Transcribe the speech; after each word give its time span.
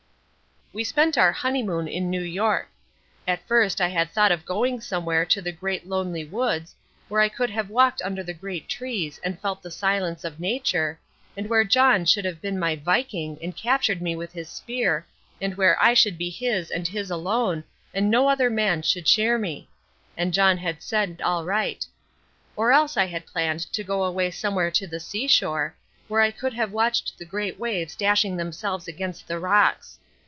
We 0.73 0.85
spent 0.85 1.17
our 1.17 1.33
honeymoon 1.33 1.89
in 1.89 2.09
New 2.09 2.21
York. 2.21 2.69
At 3.27 3.45
first 3.45 3.81
I 3.81 3.89
had 3.89 4.09
thought 4.09 4.31
of 4.31 4.45
going 4.45 4.79
somewhere 4.79 5.25
to 5.25 5.41
the 5.41 5.51
great 5.51 5.85
lonely 5.85 6.23
woods, 6.23 6.73
where 7.09 7.19
I 7.19 7.27
could 7.27 7.49
have 7.49 7.69
walked 7.69 8.01
under 8.01 8.23
the 8.23 8.33
great 8.33 8.69
trees 8.69 9.19
and 9.21 9.37
felt 9.41 9.61
the 9.61 9.69
silence 9.69 10.23
of 10.23 10.39
nature, 10.39 10.97
and 11.35 11.49
where 11.49 11.65
John 11.65 12.05
should 12.05 12.23
have 12.23 12.39
been 12.41 12.57
my 12.57 12.77
Viking 12.77 13.37
and 13.41 13.53
captured 13.53 14.01
me 14.01 14.15
with 14.15 14.31
his 14.31 14.47
spear, 14.47 15.05
and 15.41 15.55
where 15.57 15.75
I 15.83 15.93
should 15.93 16.17
be 16.17 16.29
his 16.29 16.71
and 16.71 16.87
his 16.87 17.11
alone 17.11 17.65
and 17.93 18.09
no 18.09 18.29
other 18.29 18.49
man 18.49 18.81
should 18.81 19.09
share 19.09 19.37
me; 19.37 19.67
and 20.15 20.33
John 20.33 20.57
had 20.57 20.81
said 20.81 21.19
all 21.21 21.43
right. 21.43 21.85
Or 22.55 22.71
else 22.71 22.95
I 22.95 23.07
had 23.07 23.25
planned 23.25 23.59
to 23.73 23.83
go 23.83 24.05
away 24.05 24.31
somewhere 24.31 24.71
to 24.71 24.87
the 24.87 25.01
seashore, 25.01 25.75
where 26.07 26.21
I 26.21 26.31
could 26.31 26.53
have 26.53 26.71
watched 26.71 27.17
the 27.17 27.25
great 27.25 27.59
waves 27.59 27.93
dashing 27.93 28.37
themselves 28.37 28.87
against 28.87 29.27
the 29.27 29.37
rocks. 29.37 29.97